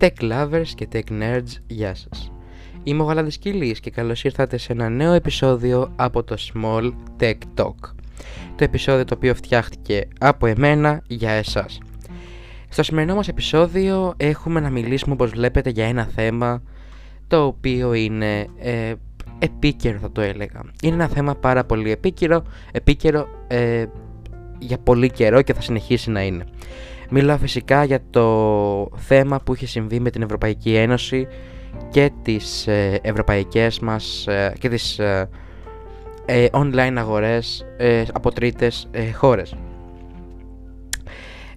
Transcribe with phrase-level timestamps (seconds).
[0.00, 2.32] Tech lovers και tech nerds, γεια σας.
[2.82, 7.38] Είμαι ο Γαλάδης Κίλης και καλώς ήρθατε σε ένα νέο επεισόδιο από το Small Tech
[7.54, 7.74] Talk.
[8.56, 11.78] Το επεισόδιο το οποίο φτιάχτηκε από εμένα για εσάς.
[12.68, 16.62] Στο σημερινό μας επεισόδιο έχουμε να μιλήσουμε όπως βλέπετε για ένα θέμα
[17.26, 18.92] το οποίο είναι ε,
[19.38, 20.60] επίκαιρο θα το έλεγα.
[20.82, 23.84] Είναι ένα θέμα πάρα πολύ επίκαιρο, επίκαιρο ε,
[24.58, 26.44] για πολύ καιρό και θα συνεχίσει να είναι.
[27.12, 31.26] Μιλάω φυσικά για το θέμα που είχε συμβεί με την Ευρωπαϊκή Ένωση
[31.90, 35.28] και τις ε, ευρωπαϊκές μας ε, και τις ε,
[36.50, 37.66] online αγορές
[38.12, 39.54] από τρίτες χώρες.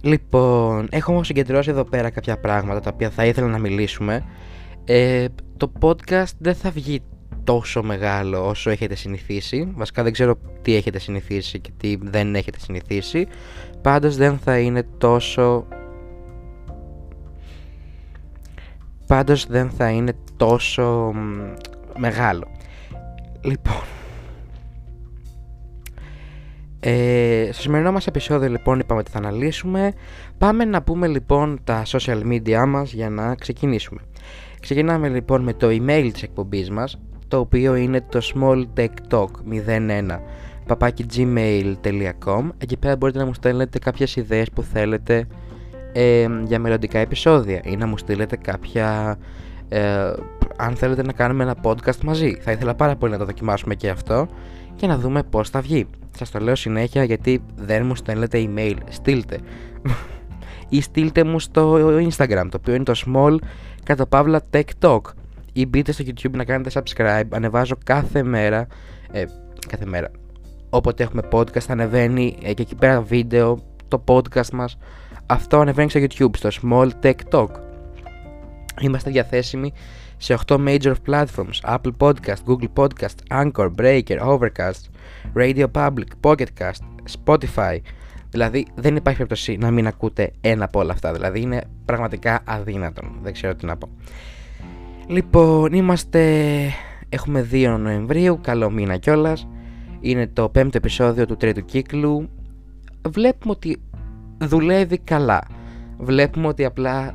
[0.00, 4.24] Λοιπόν, έχω όμως συγκεντρώσει εδώ πέρα κάποια πράγματα τα οποία θα ήθελα να μιλήσουμε.
[5.56, 7.02] το podcast δεν θα βγει
[7.44, 9.72] τόσο μεγάλο όσο έχετε συνηθίσει.
[9.74, 13.26] Βασικά δεν ξέρω τι έχετε συνηθίσει και τι δεν έχετε συνηθίσει.
[13.82, 15.66] Πάντως δεν θα είναι τόσο...
[19.06, 21.12] Πάντως δεν θα είναι τόσο
[21.98, 22.46] μεγάλο.
[23.40, 23.82] Λοιπόν...
[26.86, 29.92] Ε, στο σημερινό μας επεισόδιο λοιπόν είπαμε ότι θα αναλύσουμε
[30.38, 34.00] Πάμε να πούμε λοιπόν τα social media μας για να ξεκινήσουμε
[34.60, 40.18] Ξεκινάμε λοιπόν με το email της εκπομπής μας το οποίο είναι το smalltechtalk01
[40.66, 45.26] papakigmail.com Εκεί πέρα μπορείτε να μου στέλνετε κάποιες ιδέες που θέλετε
[45.92, 49.18] ε, για μελλοντικά επεισόδια ή να μου στείλετε κάποια
[49.68, 50.12] ε,
[50.56, 52.38] αν θέλετε να κάνουμε ένα podcast μαζί.
[52.40, 54.28] Θα ήθελα πάρα πολύ να το δοκιμάσουμε και αυτό
[54.76, 55.86] και να δούμε πώς θα βγει.
[56.16, 58.76] Σας το λέω συνέχεια γιατί δεν μου στέλνετε email.
[58.88, 59.38] Στείλτε.
[60.68, 63.36] ή στείλτε μου στο Instagram το οποίο είναι το small
[63.84, 65.00] κατά παύλα tech talk
[65.56, 67.28] ή μπείτε στο YouTube να κάνετε subscribe.
[67.30, 68.66] Ανεβάζω κάθε μέρα.
[69.12, 69.24] Ε,
[69.68, 70.10] κάθε μέρα.
[70.70, 74.78] Όποτε έχουμε podcast, ανεβαίνει ε, και εκεί πέρα βίντεο, το podcast μας.
[75.26, 77.50] Αυτό ανεβαίνει στο YouTube, στο Small Tech Talk.
[78.80, 79.72] Είμαστε διαθέσιμοι
[80.16, 84.80] σε 8 major platforms Apple Podcast, Google Podcast, Anchor, Breaker, Overcast,
[85.36, 86.82] Radio Public, Pocket Cast,
[87.24, 87.78] Spotify.
[88.30, 91.12] Δηλαδή δεν υπάρχει περίπτωση να μην ακούτε ένα από όλα αυτά.
[91.12, 93.18] Δηλαδή είναι πραγματικά αδύνατον.
[93.22, 93.88] Δεν ξέρω τι να πω.
[95.06, 96.50] Λοιπόν, είμαστε.
[97.08, 99.48] Έχουμε 2 Νοεμβρίου, καλό μήνα κιόλας.
[100.00, 102.28] Είναι το πέμπτο επεισόδιο του τρίτου κύκλου.
[103.08, 103.80] Βλέπουμε ότι
[104.38, 105.40] δουλεύει καλά.
[105.98, 107.12] Βλέπουμε ότι απλά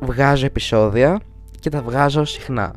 [0.00, 1.20] βγάζω επεισόδια
[1.60, 2.74] και τα βγάζω συχνά.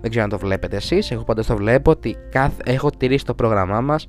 [0.00, 2.62] Δεν ξέρω αν το βλέπετε εσείς, εγώ πάντα το βλέπω ότι κάθε...
[2.64, 4.08] έχω τηρήσει το πρόγραμμά μας,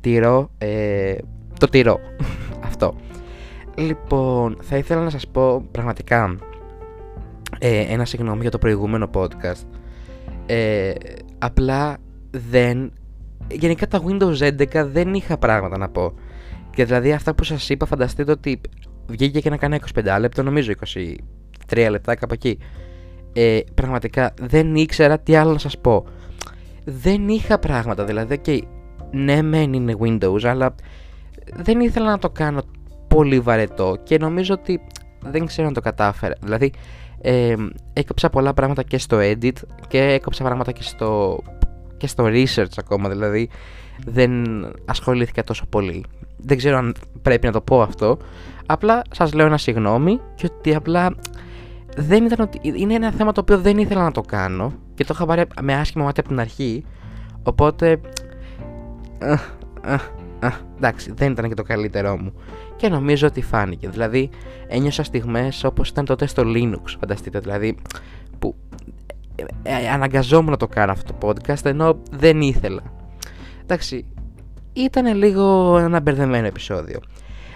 [0.00, 1.14] τηρώ, ε...
[1.58, 1.98] το τηρώ,
[2.68, 2.94] αυτό.
[3.76, 6.36] Λοιπόν, θα ήθελα να σας πω πραγματικά
[7.58, 9.66] ε, ένα συγγνώμη για το προηγούμενο podcast.
[10.46, 10.92] Ε,
[11.38, 11.96] απλά
[12.30, 12.92] δεν.
[13.50, 16.12] Γενικά τα Windows 11 δεν είχα πράγματα να πω.
[16.70, 18.60] Και δηλαδή αυτά που σας είπα, φανταστείτε ότι
[19.06, 20.72] βγήκε και να κάνει 25 λεπτό, νομίζω
[21.68, 22.58] 23 λεπτά κάπου εκεί.
[23.32, 26.06] Ε, πραγματικά δεν ήξερα τι άλλο να σας πω.
[26.84, 28.60] Δεν είχα πράγματα, δηλαδή, okay,
[29.10, 30.74] ναι μεν είναι Windows, αλλά
[31.54, 32.62] δεν ήθελα να το κάνω
[33.08, 34.80] πολύ βαρετό και νομίζω ότι
[35.20, 36.34] δεν ξέρω αν το κατάφερα.
[36.42, 36.72] Δηλαδή,
[37.20, 37.54] ε,
[37.92, 39.52] έκοψα πολλά πράγματα και στο edit
[39.88, 41.42] και έκοψα πράγματα και στο,
[41.96, 43.48] και στο research ακόμα, δηλαδή
[44.06, 44.32] δεν
[44.84, 46.04] ασχολήθηκα τόσο πολύ.
[46.36, 48.18] Δεν ξέρω αν πρέπει να το πω αυτό,
[48.66, 51.14] απλά σας λέω ένα συγγνώμη και ότι απλά
[51.96, 55.12] δεν ήταν ότι, είναι ένα θέμα το οποίο δεν ήθελα να το κάνω και το
[55.14, 56.84] είχα πάρει με άσχημα μάτια από την αρχή,
[57.42, 58.00] οπότε...
[60.76, 62.32] εντάξει, δεν ήταν και το καλύτερό μου
[62.76, 63.88] και νομίζω ότι φάνηκε.
[63.88, 64.30] Δηλαδή,
[64.66, 67.38] ένιωσα στιγμές όπως ήταν τότε στο Linux, φανταστείτε.
[67.38, 67.76] Δηλαδή,
[68.38, 68.54] που
[69.34, 72.82] ε, ε, αναγκαζόμουν να το κάνω αυτό το podcast ενώ δεν ήθελα.
[73.62, 74.06] Εντάξει,
[74.72, 77.00] ήταν λίγο ένα μπερδεμένο επεισόδιο.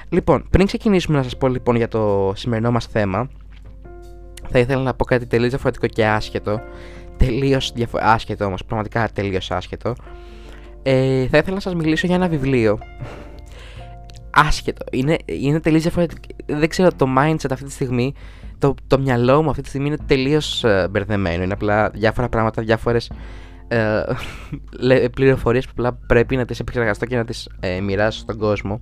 [0.09, 3.29] Λοιπόν, πριν ξεκινήσουμε να σας πω λοιπόν για το σημερινό μας θέμα,
[4.49, 6.61] θα ήθελα να πω κάτι τελείως διαφορετικό και άσχετο.
[7.17, 7.99] Τελείως διαφο...
[8.01, 9.95] άσχετο όμως, πραγματικά τελείως άσχετο.
[10.83, 12.79] Ε, θα ήθελα να σας μιλήσω για ένα βιβλίο
[14.31, 14.85] άσχετο.
[14.91, 16.21] Είναι, είναι τελείως διαφορετικό.
[16.47, 18.15] Δεν ξέρω, το mindset αυτή τη στιγμή,
[18.59, 21.43] το, το μυαλό μου αυτή τη στιγμή είναι τελείως uh, μπερδεμένο.
[21.43, 23.11] Είναι απλά διάφορα πράγματα, διάφορες
[24.91, 28.81] uh, πληροφορίες που απλά πρέπει να τις επεξεργαστώ και να τις uh, μοιράσω στον κόσμο.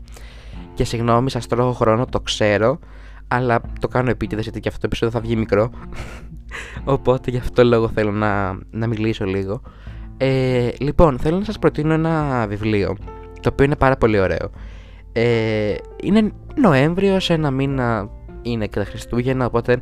[0.75, 2.79] Και συγγνώμη, σας τρώω χρόνο, το ξέρω,
[3.29, 5.71] αλλά το κάνω επίτηδες γιατί και αυτό το επεισόδιο θα βγει μικρό.
[6.85, 9.61] Οπότε γι' αυτό το λόγο θέλω να, να μιλήσω λίγο.
[10.21, 12.97] Ε, λοιπόν, θέλω να σας προτείνω ένα βιβλίο
[13.41, 14.51] το οποίο είναι πάρα πολύ ωραίο.
[15.13, 18.11] Ε, είναι Νοέμβριο, σε ένα μήνα
[18.43, 19.73] είναι και τα Χριστούγεννα, οπότε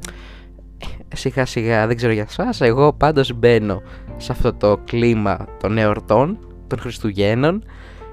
[1.08, 3.82] ε, σιγά σιγά δεν ξέρω για σας, εγώ πάντως μπαίνω
[4.16, 7.64] σε αυτό το κλίμα των εορτών, των Χριστουγέννων,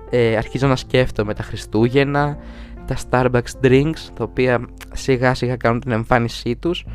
[0.10, 2.38] ε, αρχίζω να σκέφτομαι τα Χριστούγεννα,
[2.86, 6.86] τα Starbucks drinks, τα οποία σιγά σιγά κάνουν την εμφάνισή τους,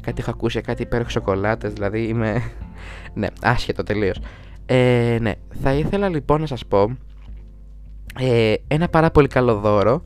[0.00, 2.42] κάτι έχω ακούσει κάτι υπέροχες σοκολάτες, δηλαδή είμαι...
[3.14, 4.20] ναι, άσχετο τελείως.
[4.66, 5.32] Ε, ναι,
[5.62, 6.96] θα ήθελα λοιπόν να σας πω
[8.18, 10.02] ε, ένα πάρα πολύ καλό δώρο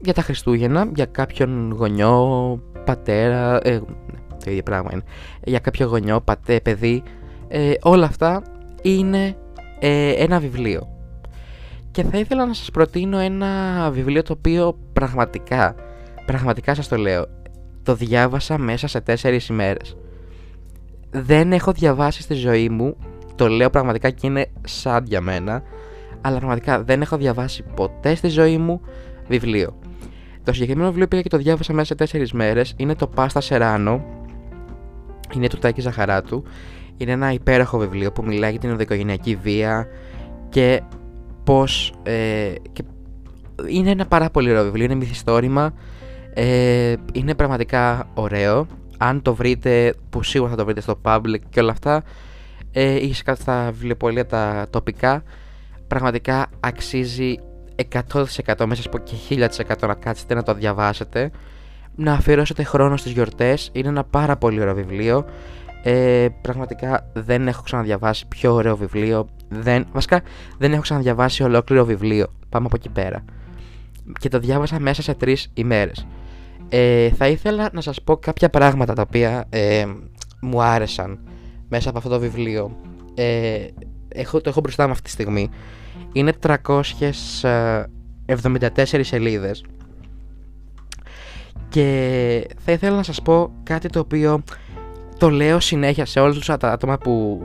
[0.00, 5.02] για τα Χριστούγεννα, για κάποιον γονιό, πατέρα, ε, ναι, το ίδιο πράγμα είναι,
[5.44, 7.02] για κάποιο γονιό, πατέ, παιδί,
[7.48, 8.42] ε, όλα αυτά
[8.82, 9.36] είναι
[9.78, 10.88] ε, ένα βιβλίο.
[11.90, 15.74] Και θα ήθελα να σας προτείνω ένα βιβλίο το οποίο πραγματικά,
[16.26, 17.26] πραγματικά σας το λέω,
[17.82, 19.96] το διάβασα μέσα σε τέσσερις ημέρες.
[21.10, 22.96] Δεν έχω διαβάσει στη ζωή μου,
[23.38, 25.62] το λέω πραγματικά και είναι σαν για μένα,
[26.20, 28.80] αλλά πραγματικά δεν έχω διαβάσει ποτέ στη ζωή μου
[29.28, 29.78] βιβλίο.
[30.44, 34.04] Το συγκεκριμένο βιβλίο πήγα και το διάβασα μέσα σε τέσσερις μέρες, είναι το Πάστα Σεράνο,
[35.34, 36.42] είναι του Τάκη Ζαχαράτου,
[36.96, 39.86] είναι ένα υπέροχο βιβλίο που μιλάει για την ενδοοικογενειακή βία
[40.48, 40.82] και
[41.44, 41.92] πώς...
[42.02, 42.82] Ε, και
[43.68, 45.74] είναι ένα πάρα πολύ ωραίο βιβλίο, είναι μυθιστόρημα,
[46.34, 48.66] ε, είναι πραγματικά ωραίο.
[48.98, 52.02] Αν το βρείτε, που σίγουρα θα το βρείτε στο public και όλα αυτά,
[52.72, 55.22] ε, ή στα βιβλιοπολία τα τοπικά,
[55.86, 57.34] πραγματικά αξίζει
[58.12, 59.14] 100% μέσα από και
[59.66, 61.30] 1000% να κάτσετε να το διαβάσετε.
[61.94, 63.70] Να αφιερώσετε χρόνο στις γιορτές.
[63.72, 65.24] Είναι ένα πάρα πολύ ωραίο βιβλίο.
[65.82, 69.28] Ε, πραγματικά δεν έχω ξαναδιαβάσει πιο ωραίο βιβλίο.
[69.48, 70.20] Δεν, βασικά
[70.58, 72.26] δεν έχω ξαναδιαβάσει ολόκληρο βιβλίο.
[72.48, 73.24] Πάμε από εκεί πέρα.
[74.20, 76.06] Και το διάβασα μέσα σε τρεις ημέρες.
[76.68, 79.86] Ε, θα ήθελα να σας πω κάποια πράγματα τα οποία ε,
[80.40, 81.18] μου άρεσαν
[81.68, 82.76] μέσα από αυτό το βιβλίο
[83.14, 83.66] ε,
[84.08, 85.50] έχω, το έχω μπροστά μου αυτή τη στιγμή
[86.12, 86.60] είναι 374
[88.24, 89.64] ε, σελίδες.
[91.68, 94.42] Και θα ήθελα να σας πω κάτι το οποίο
[95.18, 97.40] το λέω συνέχεια σε όλους τους άτομα που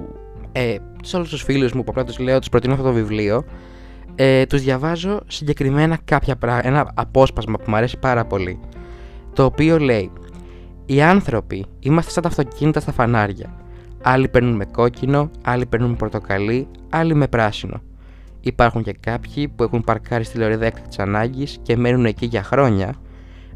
[0.52, 3.44] ε, σε όλους τους φίλους μου που απλά τους λέω τους προτείνω αυτό το βιβλίο.
[4.16, 8.60] Ε, τους διαβάζω συγκεκριμένα κάποια πράγματα, ένα απόσπασμα που μου αρέσει πάρα πολύ
[9.34, 10.12] το οποίο λέει
[10.86, 13.62] οι άνθρωποι είμαστε σαν τα αυτοκίνητα στα φανάρια
[14.04, 17.82] άλλοι παίρνουν με κόκκινο, άλλοι παίρνουν με πορτοκαλί, άλλοι με πράσινο
[18.46, 22.96] Υπάρχουν και κάποιοι που έχουν παρκάρει στη λωρίδα έκτακτης ανάγκης και μένουν εκεί για χρόνια,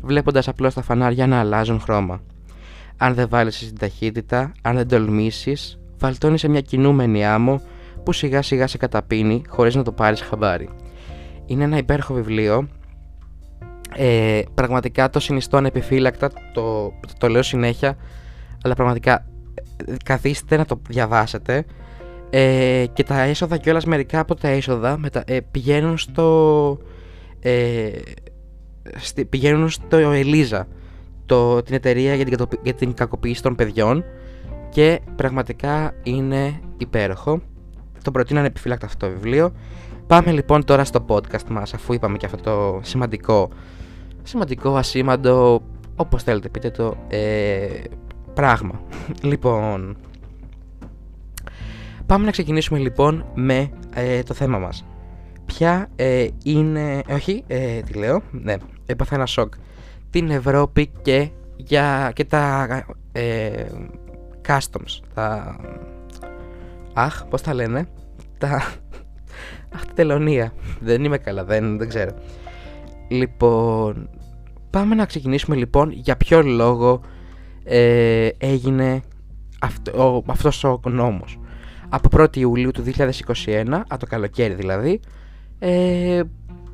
[0.02, 2.22] βλέποντας απλώς τα φανάρια να αλλάζουν χρώμα.
[2.98, 7.62] Αν δεν βάλεις την ταχύτητα, αν δεν τολμήσεις, βαλτώνεις σε μια κινούμενη άμμο
[8.04, 10.70] που σιγά σιγά σε καταπίνει χωρίς να το πάρεις χαμπάρι.
[11.46, 12.68] Είναι ένα υπέροχο βιβλίο.
[13.96, 17.98] Ε, πραγματικά το συνιστώ ανεπιφύλακτα, το, το λέω συνέχεια,
[18.64, 19.27] αλλά πραγματικά ε,
[20.04, 21.66] καθίστε να το διαβάσετε
[22.30, 26.78] ε, και τα έσοδα κιόλας μερικά από τα έσοδα μετα, ε, πηγαίνουν στο
[27.40, 27.90] ε,
[28.96, 30.68] στη, πηγαίνουν στο Ελίζα
[31.26, 34.04] το, την εταιρεία για την, για την κακοποίηση των παιδιών
[34.70, 37.42] και πραγματικά είναι υπέροχο.
[38.04, 39.52] Το προτείνω ανεπιφύλακτα αυτό το βιβλίο.
[40.08, 43.50] Πάμε λοιπόν τώρα στο podcast μας αφού είπαμε και αυτό το σημαντικό
[44.28, 45.62] σημαντικό, ασήμαντο
[45.96, 47.68] όπως θέλετε πείτε το ε,
[48.38, 48.82] πράγμα
[49.22, 49.98] λοιπόν
[52.06, 54.86] Πάμε να ξεκινήσουμε λοιπόν με ε, το θέμα μας.
[55.46, 57.02] Ποια ε, είναι...
[57.10, 58.56] Όχι, ε, τι λέω, ναι,
[58.86, 59.54] έπαθα ένα σοκ.
[60.10, 62.68] Την Ευρώπη και, για, και τα
[63.12, 63.66] ε,
[64.48, 65.56] customs, τα...
[66.94, 67.88] Αχ, πώς τα λένε,
[68.38, 68.48] τα...
[69.76, 70.54] Αχ, τη τελωνία.
[70.80, 72.12] Δεν είμαι καλά, δεν, δεν ξέρω.
[73.08, 74.10] Λοιπόν,
[74.70, 77.02] πάμε να ξεκινήσουμε λοιπόν για ποιο λόγο
[77.68, 79.02] ε, έγινε
[79.60, 81.40] αυτό, ο, αυτός ο νόμος
[81.90, 82.84] από 1η Ιουλίου του
[83.46, 85.00] 2021, από το καλοκαίρι δηλαδή,
[85.60, 86.22] ε,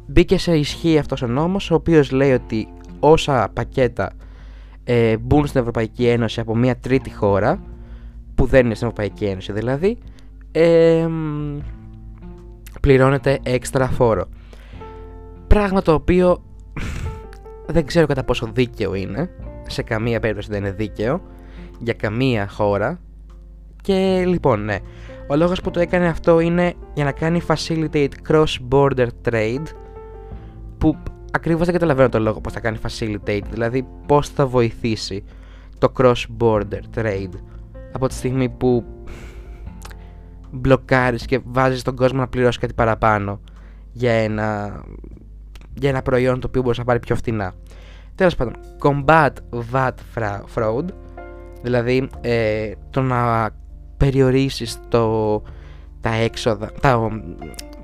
[0.08, 2.68] μπήκε σε ισχύ αυτός ο νόμος, ο οποίος λέει ότι
[3.00, 4.12] όσα πακέτα
[4.84, 7.64] ε, μπουν στην Ευρωπαϊκή Ένωση από μια τρίτη χώρα,
[8.36, 9.98] που δεν είναι στην Ευρωπαϊκή Ένωση δηλαδή,
[10.52, 11.08] ε,
[12.82, 14.26] πληρώνεται έξτρα φόρο.
[15.48, 16.44] Πράγμα το οποίο
[17.74, 19.30] δεν ξέρω κατά πόσο δίκαιο είναι,
[19.68, 21.22] σε καμία περίπτωση δεν είναι δίκαιο,
[21.80, 23.00] για καμία χώρα,
[23.84, 24.78] και λοιπόν, ναι.
[25.28, 29.66] Ο λόγος που το έκανε αυτό είναι για να κάνει facilitate cross-border trade
[30.78, 30.98] που
[31.32, 35.24] ακριβώς δεν καταλαβαίνω το λόγο πώς θα κάνει facilitate, δηλαδή πώς θα βοηθήσει
[35.78, 37.34] το cross-border trade
[37.92, 38.86] από τη στιγμή που
[40.52, 43.40] μπλοκάρεις και βάζεις τον κόσμο να πληρώσει κάτι παραπάνω
[43.92, 44.82] για ένα,
[45.74, 47.54] για ένα προϊόν το οποίο μπορείς να πάρει πιο φθηνά.
[48.16, 49.32] Τέλος πάντων, combat
[49.72, 49.94] VAT
[50.56, 50.86] fraud,
[51.62, 53.50] δηλαδή ε, το να
[53.98, 55.42] περιορίσεις το,
[56.02, 57.22] τα έξοδα, τα,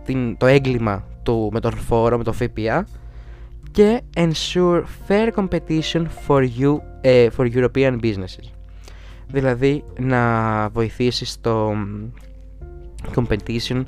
[0.05, 2.86] την, το έγκλημα του, με τον φόρο, με το ΦΠΑ
[3.71, 8.53] και ensure fair competition for, you, uh, for European businesses.
[9.27, 11.71] Δηλαδή να βοηθήσεις το
[13.15, 13.83] competition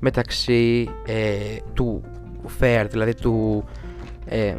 [0.00, 2.02] μεταξύ ε, του
[2.60, 3.64] fair, δηλαδή του
[4.26, 4.54] ε,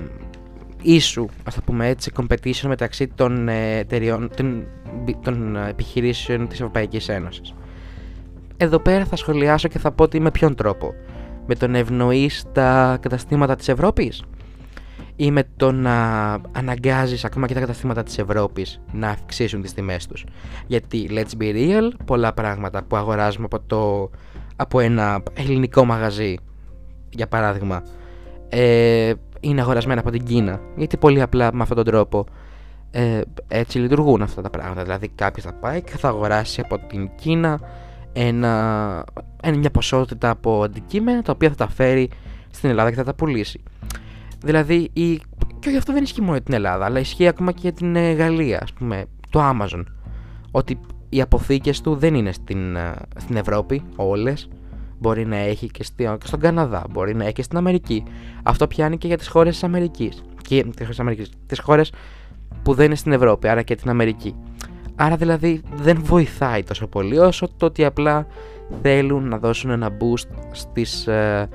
[0.86, 4.68] ίσου, ας το πούμε έτσι, competition μεταξύ των, ε, εταιριών, των,
[5.24, 7.54] των επιχειρήσεων της Ευρωπαϊκής Ένωσης.
[8.58, 10.94] Εδώ πέρα θα σχολιάσω και θα πω ότι με ποιον τρόπο.
[11.48, 14.24] Με τον ευνοεί τα καταστήματα της Ευρώπης
[15.15, 20.08] ή με το να αναγκάζεις ακόμα και τα καταστήματα της Ευρώπης να αυξήσουν τις τιμές
[20.08, 20.25] τους.
[20.68, 24.10] Γιατί let's be real, πολλά πράγματα που αγοράζουμε από, το,
[24.56, 26.36] από ένα ελληνικό μαγαζί,
[27.10, 27.84] για παράδειγμα,
[28.50, 30.60] ε, είναι αγορασμένα από την Κίνα.
[30.75, 32.25] Γιατί πολύ απλά με αυτόν τον τρόπο
[32.92, 34.84] ε, έτσι λειτουργούν αυτά τα πράγματα.
[34.84, 37.60] Δηλαδή κάποιος θα πάει και θα αγοράσει από την Κίνα
[38.13, 39.04] ένα,
[39.58, 42.10] μια ποσότητα από αντικείμενα τα οποία θα τα φέρει
[42.50, 43.63] στην Ελλάδα και θα τα πουλήσει.
[44.44, 45.15] Δηλαδή, η...
[45.60, 47.96] και όχι αυτό δεν ισχύει μόνο για την Ελλάδα, αλλά ισχύει ακόμα και για την
[47.96, 49.84] ε, Γαλλία, ας πούμε, το Amazon.
[50.51, 54.50] Ότι οι αποθήκες του δεν είναι στην, ε, στην Ευρώπη, όλες.
[55.00, 58.04] Μπορεί να έχει και, στη, και στον Καναδά, μπορεί να έχει και στην Αμερική.
[58.44, 60.24] Αυτό πιάνει και για τις χώρες της Αμερικής.
[60.42, 61.92] Και τις χώρες, Αμερικής, τις χώρες
[62.64, 64.36] που δεν είναι στην Ευρώπη, άρα και την Αμερική.
[64.96, 68.28] Άρα δηλαδή δεν βοηθάει τόσο πολύ όσο το ότι απλά
[68.82, 71.50] θέλουν να δώσουν ένα boost στις, ε,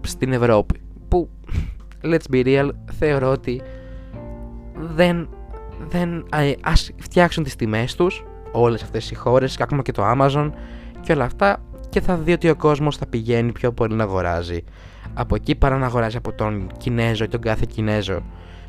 [0.00, 0.80] στην Ευρώπη.
[1.08, 1.28] Που
[2.02, 2.68] let's be real,
[2.98, 3.62] θεωρώ ότι
[4.94, 5.28] δεν,
[5.88, 6.24] δεν
[6.60, 10.50] ας φτιάξουν τις τιμές τους όλες αυτές οι χώρες, ακόμα και το Amazon
[11.00, 11.62] και όλα αυτά
[11.94, 14.64] και θα δει ότι ο κόσμος θα πηγαίνει πιο πολύ να αγοράζει
[15.14, 18.22] από εκεί παρά να αγοράζει από τον Κινέζο ή τον κάθε Κινέζο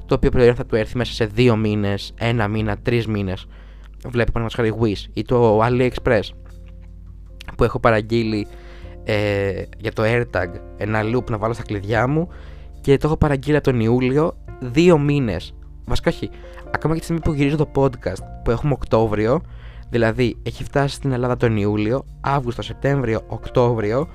[0.05, 3.45] το οποίο προϊόν θα του έρθει μέσα σε δύο μήνες, ένα μήνα, τρεις μήνες
[4.07, 6.21] βλέπει πάνω χάρη Wish ή το AliExpress
[7.57, 8.47] που έχω παραγγείλει
[9.03, 12.27] ε, για το AirTag ένα loop να βάλω στα κλειδιά μου
[12.81, 15.55] και το έχω παραγγείλει τον Ιούλιο δύο μήνες.
[15.85, 16.29] Βασικά όχι.
[16.71, 19.41] Ακόμα και τη στιγμή που γυρίζω το podcast που έχουμε Οκτώβριο,
[19.89, 24.07] δηλαδή έχει φτάσει στην Ελλάδα τον Ιούλιο, Αύγουστο, Σεπτέμβριο, Οκτώβριο,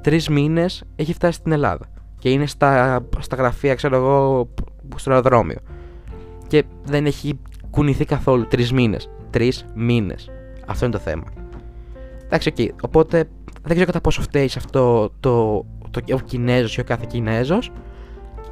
[0.00, 1.86] τρεις μήνες έχει φτάσει στην Ελλάδα.
[2.18, 4.48] Και είναι στα, στα γραφεία, ξέρω εγώ,
[4.96, 5.58] στο αεροδρόμιο.
[6.46, 9.10] Και δεν έχει κουνηθεί καθόλου τρεις μήνες.
[9.30, 10.30] Τρεις μήνες.
[10.66, 11.24] Αυτό είναι το θέμα.
[12.24, 12.68] Εντάξει, okay.
[12.82, 13.24] οπότε
[13.62, 17.04] δεν ξέρω κατά πόσο φταίει σε αυτό το, το, το ο Κινέζος ή ο κάθε
[17.08, 17.72] Κινέζος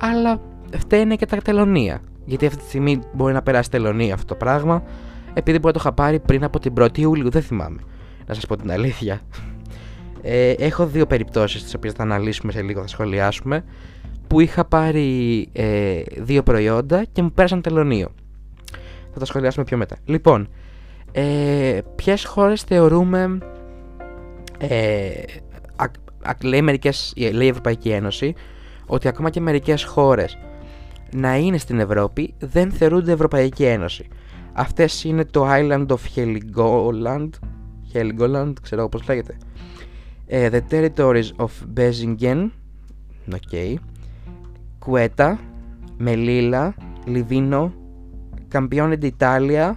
[0.00, 0.40] αλλά
[0.78, 2.00] φταίνε και τα τελωνία.
[2.24, 4.82] Γιατί αυτή τη στιγμή μπορεί να περάσει τελωνία αυτό το πράγμα,
[5.38, 7.80] επειδή μπορεί να το είχα πάρει πριν από την 1η Ιούλιου, δεν θυμάμαι.
[8.26, 9.20] Να σας πω την αλήθεια.
[10.22, 13.64] Ε, έχω δύο περιπτώσεις, τις οποίες θα αναλύσουμε σε λίγο, θα σχολιάσουμε,
[14.26, 18.08] που είχα πάρει ε, δύο προϊόντα και μου πέρασαν τελωνίο.
[19.12, 19.96] Θα τα σχολιάσουμε πιο μετά.
[20.04, 20.48] Λοιπόν,
[21.12, 23.38] ε, ποιες χώρες θεωρούμε.
[24.58, 25.08] Ε,
[26.42, 28.34] λέει, μερικές, λέει η Ευρωπαϊκή Ένωση
[28.86, 30.38] ότι ακόμα και μερικές χώρες
[31.14, 34.08] να είναι στην Ευρώπη δεν θεωρούνται Ευρωπαϊκή Ένωση.
[34.58, 37.28] Αυτές είναι το Island of Heligoland,
[37.92, 39.36] Heligoland, ξέρω πώς λέγεται,
[40.30, 42.50] uh, the territories of Bezingen,
[43.32, 43.74] ok,
[44.86, 45.36] Quetta,
[45.98, 46.74] Melilla,
[47.06, 47.70] Livino,
[48.52, 49.74] Campione d'Italia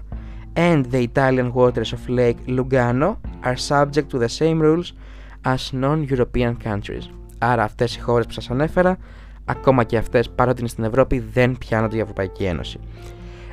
[0.53, 4.93] and the Italian waters of Lake Lugano are subject to the same rules
[5.41, 7.09] as non-European countries.
[7.37, 8.97] Άρα αυτέ οι χώρε που σα ανέφερα,
[9.45, 12.79] ακόμα και αυτέ παρότι είναι στην Ευρώπη, δεν πιάνονται η Ευρωπαϊκή Ένωση.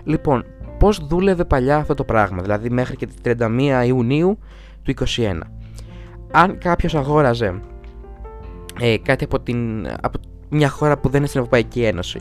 [0.05, 0.45] Λοιπόν,
[0.79, 4.39] πώς δούλευε παλιά αυτό το πράγμα, δηλαδή μέχρι και τι 31 Ιουνίου
[4.83, 5.41] του 2021.
[6.31, 7.61] Αν κάποιος αγόραζε
[8.81, 10.19] ε, κάτι από, την, από
[10.49, 12.21] μια χώρα που δεν είναι στην Ευρωπαϊκή Ένωση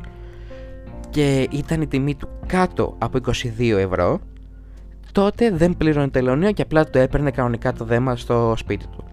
[1.10, 3.20] και ήταν η τιμή του κάτω από
[3.60, 4.20] 22 ευρώ,
[5.12, 9.04] τότε δεν πλήρωνε τελωνίο και απλά το έπαιρνε κανονικά το δέμα στο σπίτι του.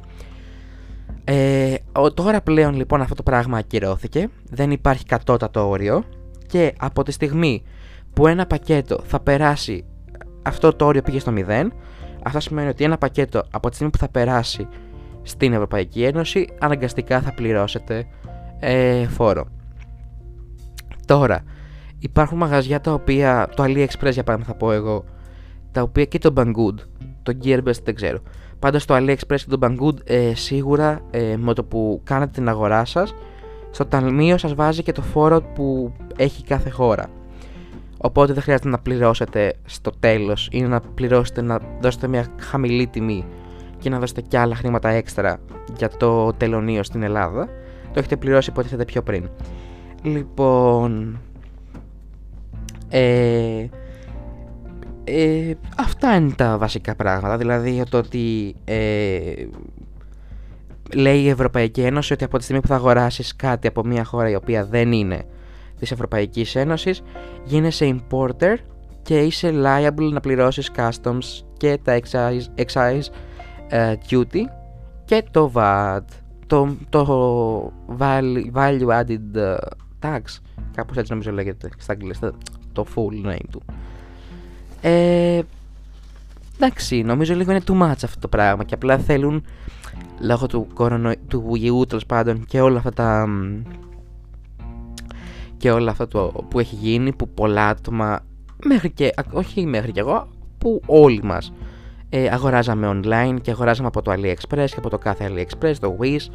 [1.24, 1.74] Ε,
[2.14, 6.04] τώρα πλέον λοιπόν αυτό το πράγμα ακυρώθηκε, δεν υπάρχει κατώτατο όριο
[6.46, 7.62] και από τη στιγμή
[8.14, 9.84] που ένα πακέτο θα περάσει,
[10.42, 11.66] αυτό το όριο πήγε στο 0,
[12.22, 14.68] αυτό σημαίνει ότι ένα πακέτο από τη στιγμή που θα περάσει
[15.22, 18.06] στην Ευρωπαϊκή Ένωση αναγκαστικά θα πληρώσετε
[18.58, 19.46] ε, φόρο.
[21.06, 21.44] Τώρα,
[21.98, 25.04] υπάρχουν μαγαζιά τα οποία, το AliExpress για παράδειγμα θα πω εγώ,
[25.72, 26.74] τα οποία και το Banggood,
[27.22, 28.18] το Gearbest δεν ξέρω,
[28.62, 32.84] Πάντως στο AliExpress και το Banggood ε, σίγουρα ε, με το που κάνετε την αγορά
[32.84, 33.14] σας,
[33.70, 37.06] στο ταμείο σας βάζει και το φόρο που έχει κάθε χώρα.
[38.04, 43.24] Οπότε δεν χρειάζεται να πληρώσετε στο τέλος ή να πληρώσετε να δώσετε μια χαμηλή τιμή
[43.78, 45.38] και να δώσετε και άλλα χρήματα έξτρα
[45.76, 47.48] για το τελωνίο στην Ελλάδα.
[47.92, 49.28] Το έχετε πληρώσει υποτίθεται πιο πριν.
[50.02, 51.18] Λοιπόν.
[52.88, 53.66] Ε,
[55.04, 57.36] ε, αυτά είναι τα βασικά πράγματα.
[57.36, 59.34] Δηλαδή το ότι ε,
[60.94, 64.30] λέει η Ευρωπαϊκή Ένωση ότι από τη στιγμή που θα αγοράσεις κάτι από μια χώρα
[64.30, 65.24] η οποία δεν είναι
[65.82, 67.02] της Ευρωπαϊκής Ένωσης
[67.44, 68.54] γίνεσαι importer
[69.02, 73.02] και είσαι liable να πληρώσεις customs και τα excise, excise
[73.70, 74.40] uh, duty
[75.04, 76.00] και το VAT
[76.46, 77.72] το, το
[78.54, 79.56] value added
[80.00, 80.38] tags,
[80.74, 82.32] κάπως έτσι νομίζω λέγεται στα αγγλικά,
[82.72, 83.62] το full name του.
[84.80, 85.40] Ε,
[86.56, 89.44] εντάξει, νομίζω λίγο είναι too much αυτό το πράγμα και απλά θέλουν
[90.20, 91.12] λόγω του, κορονο...
[91.28, 93.28] του ιού τέλος πάντων και όλα αυτά τα
[95.62, 98.20] και όλα αυτά το που έχει γίνει που πολλά άτομα
[98.64, 100.28] μέχρι και, όχι μέχρι και εγώ
[100.58, 101.52] που όλοι μας
[102.08, 106.32] ε, αγοράζαμε online και αγοράζαμε από το AliExpress και από το κάθε AliExpress, το Wish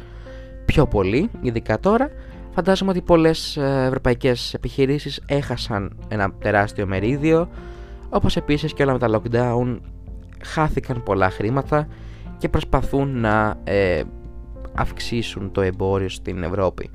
[0.64, 2.10] πιο πολύ, ειδικά τώρα
[2.54, 7.48] φαντάζομαι ότι πολλές ε, ευρωπαϊκές επιχειρήσεις έχασαν ένα τεράστιο μερίδιο
[8.08, 9.78] όπως επίσης και όλα με τα lockdown
[10.42, 11.88] χάθηκαν πολλά χρήματα
[12.38, 14.02] και προσπαθούν να ε,
[14.74, 16.90] αυξήσουν το εμπόριο στην Ευρώπη.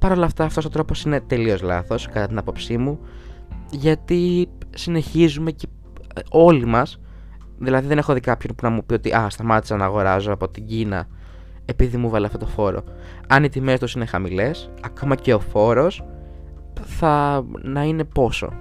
[0.00, 2.98] Παρ' όλα αυτά αυτός ο τρόπος είναι τελείως λάθος κατά την άποψή μου
[3.70, 5.68] γιατί συνεχίζουμε και
[6.14, 7.00] ε, όλοι μας
[7.58, 10.48] δηλαδή δεν έχω δει κάποιον που να μου πει ότι α, σταμάτησα να αγοράζω από
[10.48, 11.06] την Κίνα
[11.64, 12.84] επειδή μου βάλε αυτό το φόρο.
[13.28, 16.04] Αν οι τιμές τους είναι χαμηλές, ακόμα και ο φόρος
[16.84, 18.52] θα να είναι πόσο.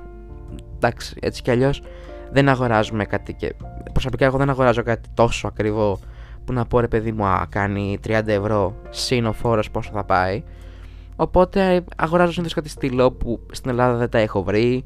[0.75, 1.81] Εντάξει, έτσι κι αλλιώς
[2.31, 3.55] δεν αγοράζουμε κάτι και
[3.93, 5.99] προσωπικά εγώ δεν αγοράζω κάτι τόσο ακριβό
[6.45, 10.03] που να πω ρε παιδί μου α, κάνει 30 ευρώ συν ο φόρος πόσο θα
[10.03, 10.43] πάει
[11.19, 14.83] οπότε αγοράζω συνήθως κάτι στυλό που στην Ελλάδα δεν τα έχω βρει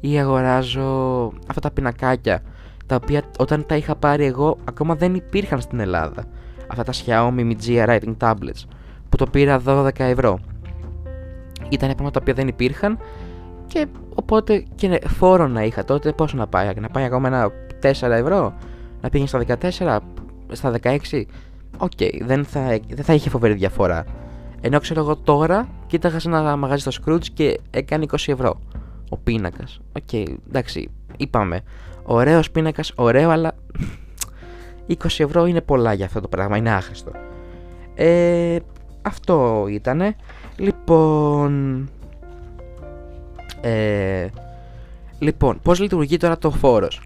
[0.00, 2.42] ή αγοράζω αυτά τα πινακάκια
[2.86, 6.24] τα οποία όταν τα είχα πάρει εγώ ακόμα δεν υπήρχαν στην Ελλάδα.
[6.66, 8.64] Αυτά τα Xiaomi Mi Gia Writing Tablets
[9.08, 10.38] που το πήρα 12 ευρώ.
[11.68, 12.98] Ήταν πράγματα τα οποία δεν υπήρχαν
[13.66, 17.50] και οπότε και φόρο να είχα τότε πόσο να πάει να πάει ακόμα ένα
[17.82, 18.54] 4 ευρώ
[19.00, 19.98] να πήγαινε στα 14
[20.52, 20.96] στα 16
[21.78, 24.04] ok okay, δεν, θα, δεν θα είχε φοβερή διαφορά
[24.64, 28.60] ενώ ξέρω εγώ τώρα κοίταγα σε ένα μαγαζί στο Scrooge και έκανε 20 ευρώ
[29.08, 29.80] ο πίνακας.
[29.96, 31.60] Ok, okay, εντάξει, είπαμε.
[32.02, 33.54] Ωραίος πίνακας, ωραίο, αλλά
[34.88, 37.10] 20 ευρώ είναι πολλά για αυτό το πράγμα, είναι άχρηστο.
[37.94, 38.56] Ε,
[39.02, 40.16] αυτό ήτανε.
[40.56, 41.88] Λοιπόν.
[43.60, 44.28] Ε,
[45.18, 47.00] λοιπόν, πώς λειτουργεί τώρα το φόρος;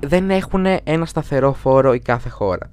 [0.00, 2.70] Δεν έχουν ένα σταθερό φόρο η κάθε χώρα.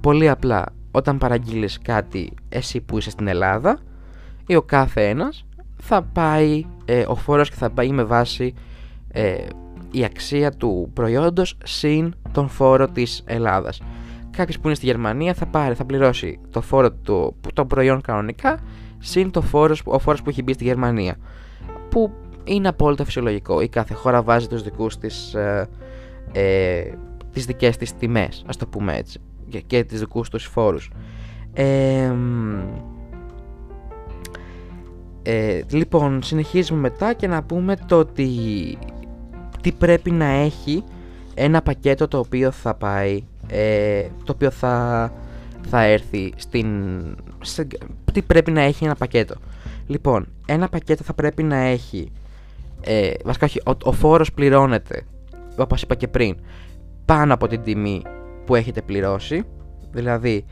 [0.00, 0.64] Πολύ απλά,
[0.96, 3.78] όταν παραγγείλεις κάτι εσύ που είσαι στην Ελλάδα
[4.46, 8.54] ή ο κάθε ένας, θα πάει ε, ο φόρος και θα πάει με βάση
[9.08, 9.44] ε,
[9.90, 13.80] η αξία του προϊόντος συν τον φόρο της Ελλάδας.
[14.30, 18.58] Κάποιος που είναι στη Γερμανία θα πάρει, θα πληρώσει το φόρο του το προϊόν κανονικά
[18.98, 21.16] συν το φόρος, ο φόρος που έχει μπει στη Γερμανία.
[21.88, 22.12] Που
[22.44, 23.60] είναι απόλυτα φυσιολογικό.
[23.60, 25.68] Η κάθε χώρα βάζει τους δικούς της ε,
[26.32, 26.82] ε,
[27.32, 30.90] τις δικές της τιμές, ας το πούμε έτσι, και, και τις δικούς τους φόρους.
[35.26, 38.28] Ε, λοιπόν, συνεχίζουμε μετά και να πούμε το ότι
[39.60, 40.84] τι πρέπει να έχει
[41.34, 45.12] ένα πακέτο το οποίο θα πάει, ε, το οποίο θα,
[45.68, 46.66] θα έρθει στην...
[48.12, 49.34] τι πρέπει να έχει ένα πακέτο.
[49.86, 52.12] Λοιπόν, ένα πακέτο θα πρέπει να έχει,
[52.80, 55.06] ε, βασικά όχι, ο, ο φόρος πληρώνεται
[55.56, 56.36] όπως είπα και πριν,
[57.04, 58.02] πάνω από την τιμή
[58.46, 59.42] που έχετε πληρώσει.
[59.90, 60.44] Δηλαδή,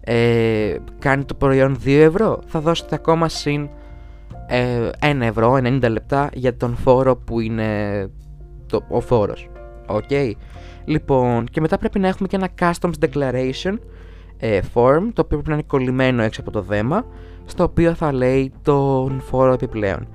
[0.00, 3.68] ε, κάνει το προϊόν 2 ευρώ, θα δώσετε ακόμα συν
[4.46, 8.10] ε, 1 ευρώ, 90 λεπτά για τον φόρο που είναι
[8.66, 9.48] το, ο φόρος.
[9.86, 10.10] Οκ.
[10.84, 13.78] Λοιπόν, και μετά πρέπει να έχουμε και ένα Customs Declaration
[14.38, 17.04] ε, form, το οποίο πρέπει να είναι κολλημένο έξω από το δέμα,
[17.44, 20.08] στο οποίο θα λέει τον φόρο επιπλέον.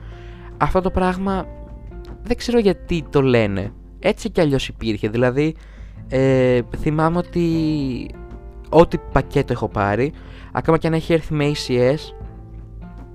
[0.57, 1.45] Αυτό το πράγμα
[2.23, 5.09] δεν ξέρω γιατί το λένε έτσι κι αλλιώς υπήρχε.
[5.09, 5.55] Δηλαδή,
[6.07, 8.09] ε, θυμάμαι ότι
[8.69, 10.13] ό,τι πακέτο έχω πάρει,
[10.51, 12.25] ακόμα και αν έχει έρθει με ACS,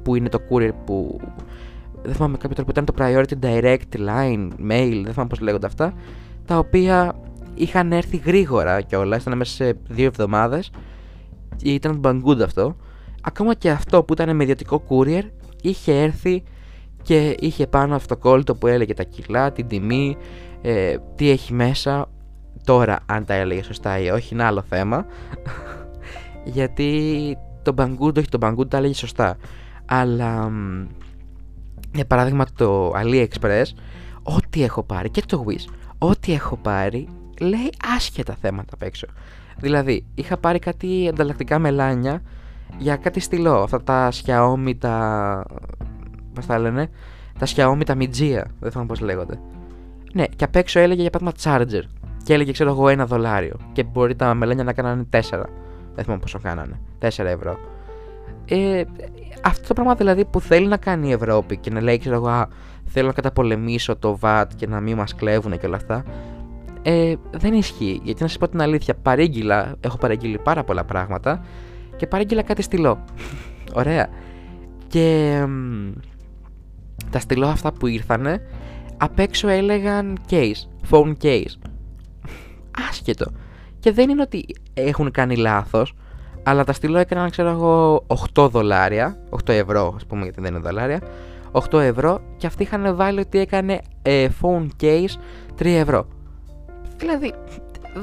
[0.02, 1.20] που είναι το courier που.
[2.02, 5.94] Δεν θυμάμαι κάποιο τρόπο, ήταν το priority direct line, mail, δεν θυμάμαι πώς λέγονται αυτά,
[6.44, 7.14] τα οποία
[7.54, 10.70] είχαν έρθει γρήγορα κιόλας, ήταν μέσα σε δύο εβδομάδες.
[11.62, 12.76] Ήταν μπαγκούντ αυτό.
[13.22, 15.22] Ακόμα και αυτό που ήταν με ιδιωτικό courier
[15.62, 16.42] είχε έρθει
[17.02, 20.16] και είχε πάνω αυτοκόλλητο που έλεγε τα κιλά, την τιμή,
[20.62, 22.08] ε, τι έχει μέσα.
[22.64, 25.06] Τώρα, αν τα έλεγε σωστά ή όχι, είναι άλλο θέμα.
[26.44, 29.36] Γιατί το Banggood, όχι το Banggood, τα έλεγε σωστά.
[29.84, 30.50] Αλλά,
[31.94, 33.64] για παράδειγμα, το AliExpress,
[34.22, 37.08] ό,τι έχω πάρει και το Wish, ό,τι έχω πάρει
[37.40, 39.06] λέει άσχετα θέματα απ' έξω.
[39.56, 42.22] Δηλαδή, είχα πάρει κάτι ανταλλακτικά μελάνια
[42.78, 43.62] για κάτι στυλό.
[43.62, 45.44] Αυτά τα Xiaomi, τα.
[46.34, 46.88] Πώς τα λένε,
[47.38, 49.38] τα Xiaomi, τα Mijia, δεν θυμάμαι πώς λέγονται.
[50.12, 51.99] Ναι, και απ' έξω έλεγε για παράδειγμα charger.
[52.22, 53.56] Και έλεγε, ξέρω εγώ, ένα δολάριο.
[53.72, 55.18] Και μπορεί τα μελένια να κάνανε 4.
[55.94, 56.80] Δεν θυμάμαι πόσο κάνανε.
[57.00, 57.58] 4 ευρώ.
[58.44, 58.82] Ε,
[59.42, 62.28] αυτό το πράγμα δηλαδή που θέλει να κάνει η Ευρώπη και να λέει, ξέρω εγώ,
[62.28, 62.48] α,
[62.84, 66.04] θέλω να καταπολεμήσω το VAT και να μην μας κλέβουν και όλα αυτά.
[66.82, 68.00] Ε, δεν ισχύει.
[68.02, 71.44] Γιατί να σας πω την αλήθεια, παρήγγειλα, έχω παραγγείλει πάρα πολλά πράγματα
[71.96, 73.04] και παρήγγειλα κάτι στυλό.
[73.80, 74.08] Ωραία.
[74.88, 75.38] Και
[77.10, 78.42] τα στυλό αυτά που ήρθανε
[78.96, 81.69] απ' έξω έλεγαν case, phone case.
[82.88, 83.26] Άσχετο.
[83.78, 85.94] Και δεν είναι ότι έχουν κάνει λάθος,
[86.42, 90.62] αλλά τα στυλό έκαναν, ξέρω εγώ, 8 δολάρια, 8 ευρώ, ας πούμε, γιατί δεν είναι
[90.62, 91.00] δολάρια,
[91.52, 95.14] 8 ευρώ και αυτοί είχαν βάλει ότι έκανε ε, phone case
[95.58, 96.06] 3 ευρώ.
[96.96, 97.34] Δηλαδή,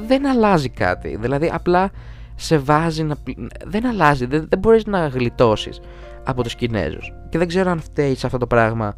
[0.06, 1.16] δεν αλλάζει κάτι.
[1.16, 1.90] Δηλαδή, απλά
[2.34, 3.16] σε βάζει να.
[3.64, 5.80] Δεν αλλάζει, δεν, δεν μπορείς να γλιτώσεις
[6.24, 7.12] από τους Κινέζους.
[7.28, 8.94] Και δεν ξέρω αν φταίει σε αυτό το πράγμα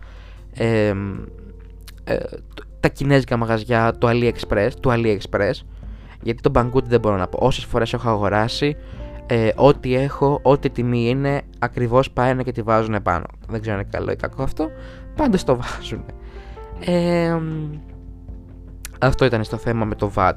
[0.55, 0.93] ε,
[2.05, 2.16] ε,
[2.81, 5.53] τα κινέζικα μαγαζιά του AliExpress, του AliExpress
[6.23, 7.38] γιατί τον Banggood δεν μπορώ να πω.
[7.47, 8.77] Όσες φορές έχω αγοράσει,
[9.27, 13.25] ε, ό,τι έχω, ό,τι τιμή είναι, ακριβώς πάνε και τη βάζουν επάνω.
[13.49, 14.71] Δεν ξέρω αν είναι καλό ή κακό αυτό.
[15.16, 16.05] Πάντως το βάζουν.
[16.85, 17.37] Ε,
[19.01, 20.35] αυτό ήταν στο θέμα με το VAT.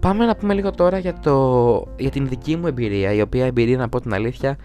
[0.00, 3.76] Πάμε να πούμε λίγο τώρα για, το, για την δική μου εμπειρία, η οποία εμπειρία
[3.76, 4.56] να πω την αλήθεια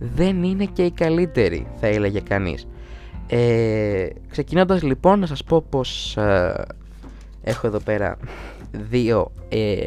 [0.00, 2.66] δεν είναι και η καλύτερη, θα έλεγε κανείς.
[3.26, 6.64] Ε, ξεκινώντας λοιπόν να σας πω πως ε,
[7.42, 8.16] έχω εδώ πέρα
[8.70, 9.86] δύο, ε, ε,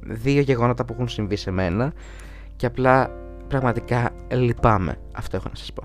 [0.00, 1.92] δύο γεγονότα που έχουν συμβεί σε μένα
[2.56, 3.10] και απλά
[3.48, 4.98] πραγματικά λυπάμαι.
[5.12, 5.82] Αυτό έχω να σας πω.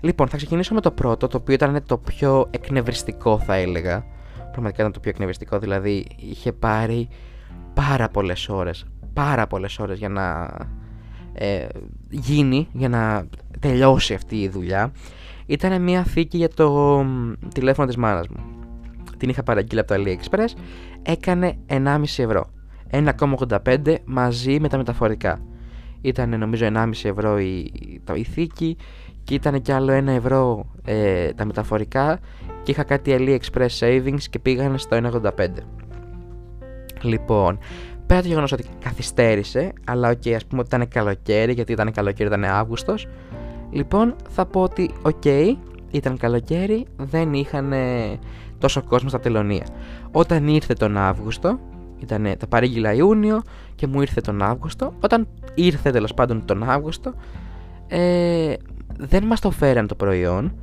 [0.00, 4.04] Λοιπόν, θα ξεκινήσω με το πρώτο, το οποίο ήταν το πιο εκνευριστικό θα έλεγα.
[4.36, 7.08] Πραγματικά ήταν το πιο εκνευριστικό, δηλαδή είχε πάρει
[7.74, 10.54] πάρα πολλές ώρες, πάρα πολλές ώρες για να
[11.32, 11.66] ε,
[12.10, 13.26] γίνει, για να
[13.60, 14.92] τελειώσει αυτή η δουλειά.
[15.46, 17.04] Ήταν μια θήκη για το
[17.54, 18.44] τηλέφωνο της μάνας μου.
[19.16, 20.60] Την είχα παραγγείλει από το AliExpress
[21.02, 22.50] έκανε 1,5 ευρώ.
[22.90, 25.40] 1,85 μαζί με τα μεταφορικά.
[26.00, 27.72] Ήταν νομίζω 1,5 ευρώ η,
[28.04, 28.76] το, η θήκη
[29.24, 32.18] και ήταν και άλλο 1 ευρώ ε, τα μεταφορικά
[32.62, 35.30] και είχα κάτι AliExpress savings και πήγανε στο 1,85.
[37.02, 37.58] Λοιπόν,
[38.06, 41.92] πέρα το γεγονός ότι καθυστέρησε, αλλά ok, okay, ας πούμε ότι ήταν καλοκαίρι, γιατί ήταν
[41.92, 43.06] καλοκαίρι, ήταν Αύγουστος.
[43.70, 45.54] Λοιπόν, θα πω ότι ok, okay,
[45.90, 47.72] ήταν καλοκαίρι, δεν είχαν
[48.58, 49.66] τόσο κόσμο στα τελωνεία.
[50.12, 51.58] Όταν ήρθε τον Αύγουστο,
[51.98, 53.42] ήταν τα παρήγγειλα Ιούνιο
[53.74, 54.94] και μου ήρθε τον Αύγουστο.
[55.00, 57.14] Όταν ήρθε τέλος πάντων τον Αύγουστο,
[57.86, 58.54] ε,
[58.98, 60.54] δεν μας το φέραν το προϊόν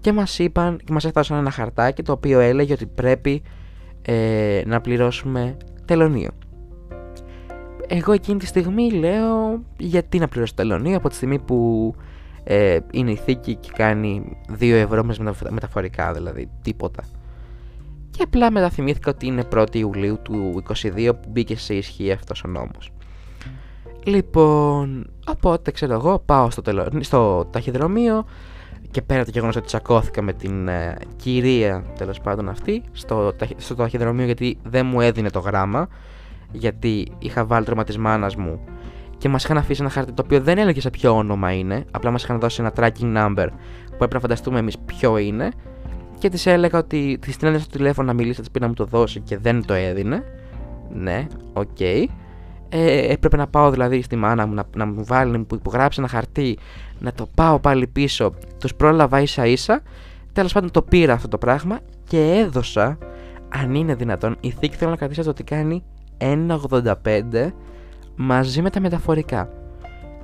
[0.00, 3.42] και μας είπαν και μας έφτασαν ένα χαρτάκι το οποίο έλεγε ότι πρέπει
[4.02, 6.30] ε, να πληρώσουμε τελωνίο.
[7.86, 11.94] Εγώ εκείνη τη στιγμή λέω γιατί να πληρώσω τελωνίο από τη στιγμή που
[12.44, 17.02] ε, είναι η θήκη και κάνει 2 ευρώ μέσα μεταφορικά δηλαδή τίποτα.
[18.10, 22.48] Και απλά μεταθυμήθηκα ότι είναι 1η Ιουλίου του 2022 που μπήκε σε ισχύ αυτός ο
[22.48, 22.92] νόμος.
[24.04, 26.88] Λοιπόν, οπότε ξέρω εγώ πάω στο, τελο...
[27.00, 28.24] στο ταχυδρομείο
[28.90, 33.74] και πέρα το γεγονός ότι τσακώθηκα με την ε, κυρία τέλος πάντων αυτή στο, στο
[33.74, 35.88] ταχυδρομείο γιατί δεν μου έδινε το γράμμα
[36.52, 38.60] γιατί είχα βάλει το όνομα τη μάνα μου
[39.20, 41.84] και μας είχαν αφήσει ένα χαρτί το οποίο δεν έλεγε σε ποιο όνομα είναι.
[41.90, 43.46] Απλά μας είχαν δώσει ένα tracking number
[43.86, 45.50] που έπρεπε να φανταστούμε εμείς ποιο είναι.
[46.18, 48.74] Και της έλεγα ότι της την έδωσα στο τηλέφωνο να μιλήσει, της πει να μου
[48.74, 50.22] το δώσει και δεν το έδινε.
[50.92, 51.68] Ναι, ok.
[51.78, 52.04] Okay.
[52.68, 56.08] Ε, έπρεπε να πάω δηλαδή στη μάνα μου να, να μου βάλει, να υπογράψει ένα
[56.08, 56.58] χαρτί,
[56.98, 58.34] να το πάω πάλι πίσω.
[58.58, 59.82] Τους πρόλαβα ίσα ίσα.
[60.32, 62.98] Τέλος πάντων το πήρα αυτό το πράγμα και έδωσα,
[63.48, 65.82] αν είναι δυνατόν, η θήκη θέλω να κρατήσω το ότι κάνει
[66.18, 67.50] 1,85
[68.22, 69.48] μαζί με τα μεταφορικά.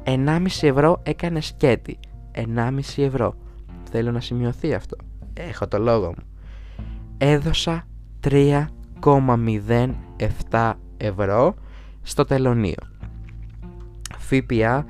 [0.04, 1.98] 1,5 ευρώ έκανε σκέτη.
[2.32, 3.35] 1,5 ευρώ.
[3.90, 4.96] Θέλω να σημειωθεί αυτό.
[5.32, 6.24] Έχω το λόγο μου.
[7.18, 7.87] Έδωσα
[8.28, 11.54] 3,07 ευρώ
[12.02, 12.82] στο τελωνίο.
[14.18, 14.87] ΦΠΑ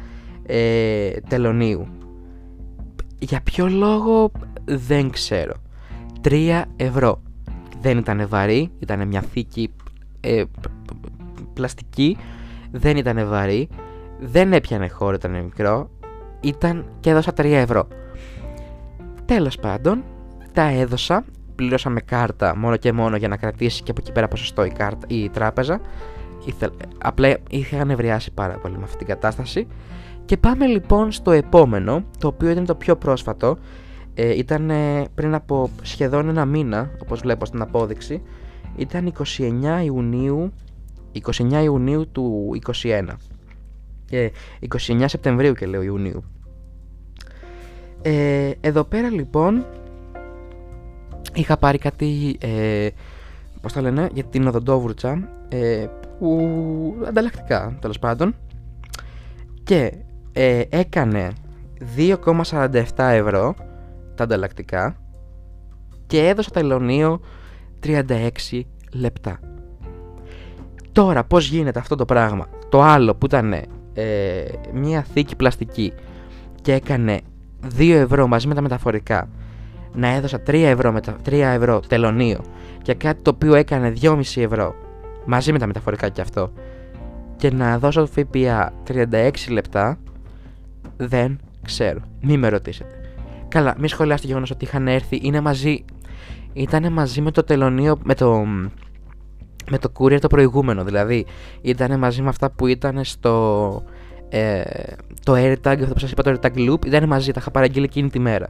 [0.47, 1.87] ε, τελωνίου.
[3.19, 4.31] Για ποιο λόγο
[4.65, 5.55] δεν ξέρω.
[6.23, 7.23] 3 ευρώ.
[7.81, 9.71] Δεν ήταν βαρύ, ήταν μια θήκη
[10.21, 10.45] ε,
[11.53, 12.17] πλαστική
[12.79, 13.69] δεν ήταν βαρύ,
[14.19, 15.91] δεν έπιανε χώρο, ήταν μικρό,
[16.41, 17.89] ήταν και έδωσα 3 ευρώ.
[19.25, 20.05] Τέλος πάντων,
[20.53, 24.29] τα έδωσα, πλήρωσα με κάρτα μόνο και μόνο για να κρατήσει και από εκεί πέρα
[24.29, 25.81] ποσοστό η, κάρτα, η τράπεζα.
[26.45, 29.67] Ήθε, απλά είχα νευριάσει πάρα πολύ με αυτή την κατάσταση.
[30.25, 33.59] Και πάμε λοιπόν στο επόμενο, το οποίο ήταν το πιο πρόσφατο.
[34.15, 34.73] Ε, ήταν
[35.15, 38.23] πριν από σχεδόν ένα μήνα, όπως βλέπω στην απόδειξη.
[38.77, 40.53] Ήταν 29 Ιουνίου
[41.25, 43.07] 29 Ιουνίου του 21
[44.05, 44.33] και
[44.77, 46.25] 29 Σεπτεμβρίου και λέω Ιουνίου.
[48.03, 49.67] Ε, εδώ πέρα λοιπόν
[51.35, 52.89] είχα πάρει κάτι ε,
[53.61, 55.87] πώς το λένε για την οδοντόβουρτσα ε,
[56.19, 58.35] που ανταλλακτικά τέλος πάντων
[59.63, 59.93] και
[60.33, 61.33] ε, έκανε
[61.97, 63.55] 2,47 ευρώ
[64.15, 64.97] τα ανταλλακτικά
[66.07, 67.21] και έδωσα τελωνίο
[67.83, 68.31] 36
[68.93, 69.41] λεπτά
[70.97, 73.65] Τώρα πώς γίνεται αυτό το πράγμα; Το άλλο που ήταν ε,
[74.73, 75.93] μια θήκη πλαστική
[76.63, 77.21] και έκανε
[77.79, 79.29] 2 ευρώ μαζί με τα μεταφορικά
[79.95, 81.17] να έδωσα 3 ευρώ, μετα...
[81.29, 82.41] 3 ευρώ τελωνίο
[82.85, 84.75] για κάτι το οποίο έκανε 2,5 ευρώ
[85.27, 86.53] μαζί με τα μεταφορικά και αυτό
[87.37, 89.99] και να δώσω ΦΠΑ 36 λεπτά
[90.97, 92.01] δεν ξέρω.
[92.21, 92.91] Μη με ρωτήσετε.
[93.49, 95.19] Καλά, μη σχολιάσετε το γεγονός ότι είχαν έρθει.
[95.23, 95.85] Είναι μαζί.
[96.53, 97.99] Ήταν μαζί με το τελωνίο.
[98.03, 98.47] Με το.
[99.71, 100.85] Με το courier το προηγούμενο.
[100.85, 101.27] Δηλαδή,
[101.61, 103.83] ήταν μαζί με αυτά που ήταν στο.
[104.29, 104.63] Ε,
[105.25, 106.87] το AirTag, αυτό που σας είπα, το AirTag Loop.
[106.87, 108.49] Ήταν μαζί, τα είχα παραγγείλει εκείνη τη μέρα.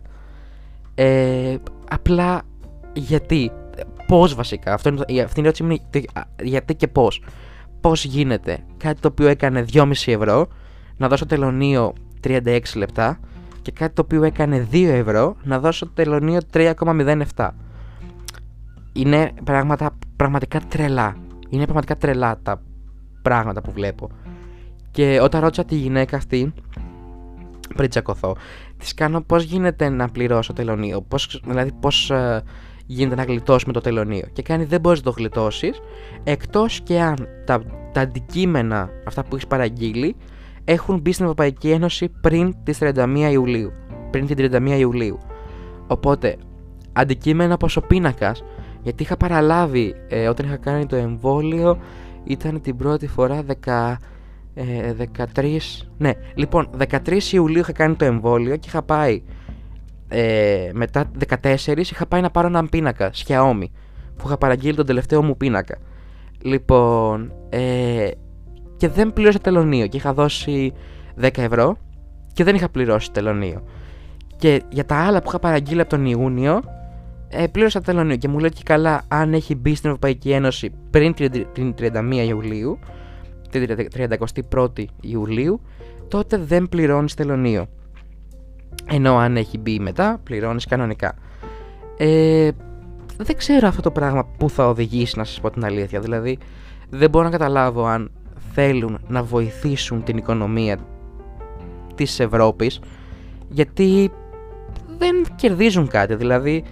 [0.95, 1.57] Ε,
[1.91, 2.43] απλά
[2.93, 3.51] γιατί.
[4.07, 4.75] Πώς βασικά.
[4.75, 5.77] Αυτό είναι, αυτή είναι η ερώτηση μου.
[6.43, 7.23] Γιατί και πώς.
[7.81, 10.49] Πώς γίνεται κάτι το οποίο έκανε 2,5 ευρώ
[10.97, 11.93] να δώσω τελωνίο
[12.25, 13.21] 36 λεπτά
[13.63, 17.49] και κάτι το οποίο έκανε 2 ευρώ να δώσω τελωνίο 3,07.
[18.97, 21.17] Είναι πράγματα πραγματικά τρελά.
[21.49, 22.63] Είναι πραγματικά τρελά τα
[23.23, 24.09] πράγματα που βλέπω.
[24.91, 26.53] Και όταν ρώτησα τη γυναίκα αυτή,
[27.77, 28.37] πριν τσακωθώ,
[28.77, 31.03] της κάνω πώς γίνεται να πληρώσω τελωνίο.
[31.03, 32.43] Πώς, δηλαδή, πώς ε,
[32.87, 34.27] γίνεται να γλιτώσουμε το τελωνίο.
[34.33, 35.81] Και κάνει δεν μπορείς να το γλιτώσεις
[36.25, 40.17] εκτός και αν τα, τα αντικείμενα, αυτά που έχεις παραγγείλει,
[40.65, 43.73] έχουν μπει στην Ευρωπαϊκή Ένωση πριν τις 31 Ιουλίου.
[44.11, 45.19] Πριν την 31 Ιουλίου.
[45.87, 46.37] Οπότε,
[46.93, 48.43] αντικείμενα όπως ο πίνακας,
[48.87, 51.79] γιατί είχα παραλάβει ε, όταν είχα κάνει το εμβόλιο,
[52.25, 53.97] ήταν την πρώτη φορά 10,
[54.55, 54.93] ε,
[55.35, 55.59] 13.
[55.99, 59.23] Ναι, λοιπόν, 13 Ιουλίου είχα κάνει το εμβόλιο και είχα πάει.
[60.09, 61.11] Ε, μετά
[61.43, 63.65] 14 είχα πάει να πάρω έναν πίνακα Xiaomi
[64.17, 65.79] που είχα παραγγείλει τον τελευταίο μου πίνακα.
[66.43, 68.11] Λοιπόν, ε,
[68.77, 70.73] και δεν πλήρωσα τελωνίο και είχα δώσει
[71.21, 71.77] 10 ευρώ
[72.33, 73.63] και δεν είχα πληρώσει τελωνίο.
[74.37, 76.61] Και για τα άλλα που είχα παραγγείλει από τον Ιούνιο,
[77.37, 81.15] ε, πλήρωσα τελωνίο και μου λέει και καλά αν έχει μπει στην Ευρωπαϊκή Ένωση πριν
[81.53, 82.79] την 31 Ιουλίου,
[83.51, 85.61] την 31η Ιουλίου,
[86.09, 87.67] τότε δεν πληρώνεις τελωνίο.
[88.87, 91.15] Ενώ αν έχει μπει μετά, πληρώνεις κανονικά.
[91.97, 92.51] Ε,
[93.17, 96.01] δεν ξέρω αυτό το πράγμα που θα οδηγήσει, να σας πω την αλήθεια.
[96.01, 96.39] Δηλαδή,
[96.91, 98.11] δεν μπορώ να καταλάβω αν
[98.53, 100.79] θέλουν να βοηθήσουν την οικονομία
[101.95, 102.81] της Ευρώπης
[103.49, 104.11] γιατί
[104.99, 106.15] δεν κερδίζουν κάτι.
[106.15, 106.65] Δηλαδή,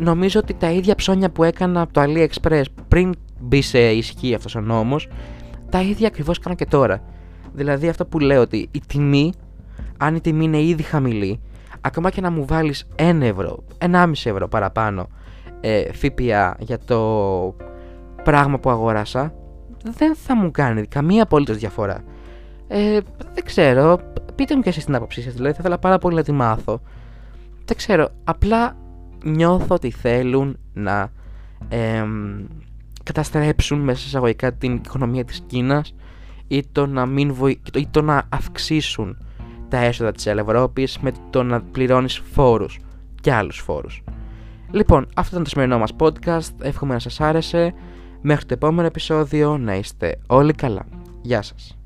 [0.00, 4.54] νομίζω ότι τα ίδια ψώνια που έκανα από το AliExpress πριν μπει σε ισχύ αυτός
[4.54, 5.08] ο νόμος,
[5.70, 7.02] τα ίδια ακριβώς κάνω και τώρα.
[7.52, 9.32] Δηλαδή αυτό που λέω ότι η τιμή,
[9.98, 11.40] αν η τιμή είναι ήδη χαμηλή,
[11.80, 15.08] ακόμα και να μου βάλεις 1 ευρώ, 1,5 ευρώ παραπάνω
[15.60, 17.54] ε, ΦΠΑ για το
[18.22, 19.34] πράγμα που αγόρασα,
[19.84, 22.04] δεν θα μου κάνει καμία απολύτως διαφορά.
[22.68, 23.00] Ε,
[23.34, 24.00] δεν ξέρω.
[24.34, 25.32] Πείτε μου και εσείς την άποψή σας.
[25.32, 26.80] Δηλαδή, θα ήθελα πάρα πολύ να τη μάθω.
[27.64, 28.08] Δεν ξέρω.
[28.24, 28.76] Απλά
[29.24, 31.12] νιώθω ότι θέλουν να
[31.68, 32.04] ε,
[33.02, 35.94] καταστρέψουν μέσα εισαγωγικά την οικονομία της Κίνας
[36.48, 37.60] ή το να, μην βοη...
[37.74, 39.16] ή το να αυξήσουν
[39.68, 42.78] τα έσοδα της Ευρώπης με το να πληρώνεις φόρους
[43.20, 44.02] και άλλους φόρους.
[44.70, 46.50] Λοιπόν, αυτό ήταν το σημερινό μας podcast.
[46.62, 47.74] Εύχομαι να σας άρεσε.
[48.22, 50.86] Μέχρι το επόμενο επεισόδιο να είστε όλοι καλά.
[51.22, 51.79] Γεια σας.